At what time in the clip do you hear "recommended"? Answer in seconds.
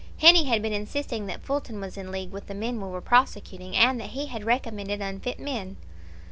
4.45-4.99